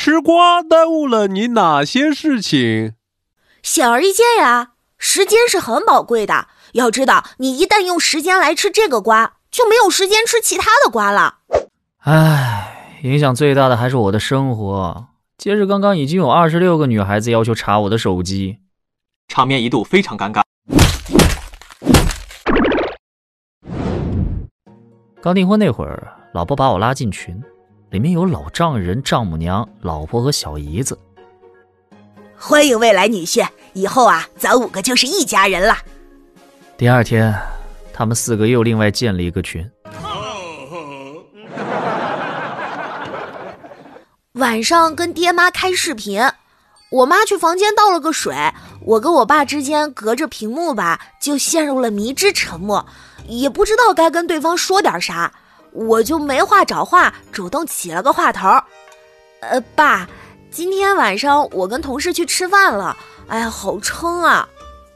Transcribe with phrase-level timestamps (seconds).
[0.00, 2.94] 吃瓜耽误了你哪些事情？
[3.62, 6.46] 显而易见呀，时间是很宝贵的。
[6.72, 11.40] 要知道，你一旦用时间来吃这个瓜，就没有时间吃其他的瓜了。
[11.98, 15.08] 唉，影响最大的还是我的生活。
[15.36, 18.56] 接着刚刚，已经有二十六个女孩子要求查我的手机，
[19.28, 20.40] 场面一度非常尴尬。
[25.20, 27.38] 刚订婚那会儿，老婆把我拉进群，
[27.90, 30.96] 里面有老丈人、丈母娘、老婆和小姨子。
[32.36, 35.76] 欢迎未来女婿，以后啊，咱五个就是一家人了。
[36.76, 37.34] 第二天，
[37.92, 39.68] 他们四个又另外建了一个群。
[44.34, 46.22] 晚上跟爹妈开视频，
[46.92, 48.32] 我妈去房间倒了个水，
[48.82, 52.86] 我跟我爸之间隔着屏幕吧，就陷入了迷之沉默，
[53.26, 55.32] 也不知道该跟对方说点啥，
[55.72, 58.48] 我就没话找话，主动起了个话头。
[59.40, 60.08] 呃，爸，
[60.50, 62.96] 今天晚上我跟同事去吃饭了，
[63.28, 64.48] 哎呀，好撑啊！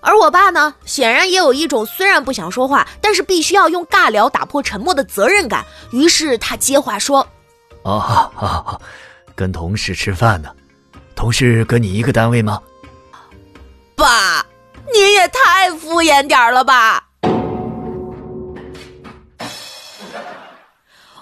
[0.00, 5.64] 而我爸呢，显然也有一种虽然不想说话，但是必须要用尬聊打破沉默的责任感。
[5.92, 7.24] 于是他接话说
[7.84, 8.80] ：“哦，
[9.36, 10.50] 跟同事吃饭呢，
[11.14, 12.60] 同事跟你一个单位吗？”
[13.94, 14.44] 爸，
[14.92, 17.04] 您也太敷衍点了吧！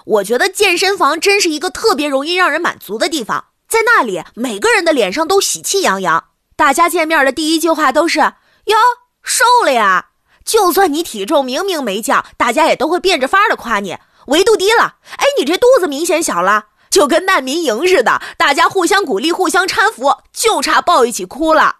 [0.05, 8.19] 我觉得健身房真是一个特别容易让人满足的地方，在那里每个人的脸上都喜气洋洋，大家见面的第一句话都是。
[8.19, 8.77] 哟，
[9.23, 10.09] 瘦了呀！
[10.43, 13.97] 就算你体重明明没降，大家也都会变着法的夸你。
[14.27, 21.77] 维度低了，哎，你这肚子明显小了，就跟难民营似的，大家互相鼓励，互相搀扶，就差抱一起哭了。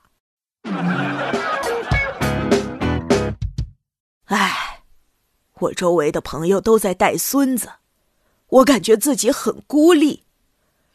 [4.25, 4.83] 哎，
[5.59, 7.69] 我周围的朋友都在带孙子，
[8.51, 10.23] 我感觉自己很孤立。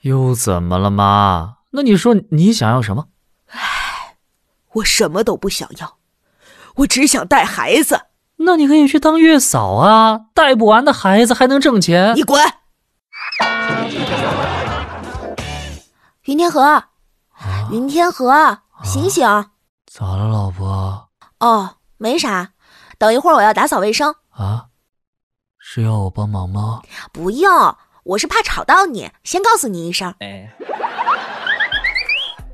[0.03, 1.57] 又怎么了，妈？
[1.71, 3.09] 那你说你想要什么？
[3.49, 4.17] 唉
[4.75, 5.97] 我什么都不想要，
[6.77, 8.07] 我只想带孩子。
[8.39, 12.15] 那你可以去当月嫂啊，带不完的孩子还能挣钱。
[12.15, 12.39] 你滚！
[16.25, 16.84] 云天河，
[17.71, 19.27] 云天河，醒醒！
[19.91, 21.09] 咋了，老婆？
[21.41, 22.50] 哦，没啥。
[22.99, 24.15] 等一会儿我要打扫卫生。
[24.31, 24.66] 啊？
[25.69, 26.81] 是要我帮忙吗？
[27.12, 27.50] 不用，
[28.04, 30.15] 我是怕吵到你，先告诉你一声。
[30.21, 30.49] 哎。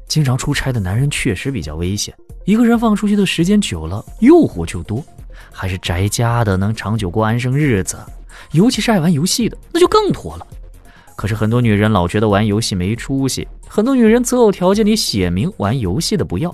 [0.08, 2.14] 经常出差的男人确实比较危险，
[2.46, 5.04] 一个人放出去的时间久了，诱惑就多。
[5.52, 7.98] 还是宅家的能长久过安生日子，
[8.52, 10.46] 尤其是爱玩游戏的，那就更妥了。
[11.14, 16.50] 可是很多女人老觉得玩游戏没出息，很多女人择偶条件里写明玩游戏的不要。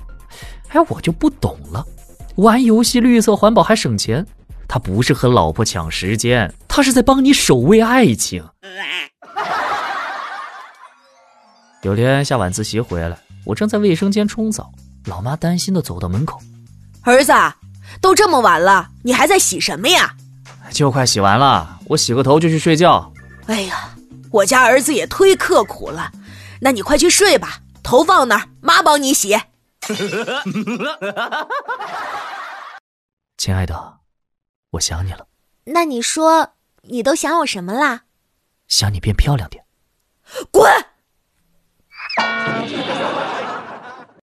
[0.71, 1.87] 哎，我就不懂了，
[2.35, 4.27] 玩游戏绿色环保还省钱，
[4.69, 8.47] 他不是和老婆抢时间，他是在帮你守卫爱情。
[11.83, 13.19] 有天下晚自习回来。
[13.45, 14.71] 我正在卫生间冲澡，
[15.07, 16.39] 老妈担心的走到门口
[17.01, 17.33] ：“儿子，
[18.03, 20.15] 都这么晚了，你还在洗什么呀
[20.71, 23.11] ？”“就快洗完了，我洗个头就去睡觉。
[23.49, 23.95] ”“哎呀，
[24.31, 26.13] 我家儿子也忒刻苦了，
[26.61, 29.41] 那你快去睡吧，头放那儿，妈帮你洗。
[33.39, 33.98] ”“亲爱的，
[34.71, 35.27] 我想你了。
[35.65, 38.05] ”“那你说，你都想我什么啦
[38.69, 39.65] ？”“想你变漂亮点。
[40.51, 40.69] ”“滚！”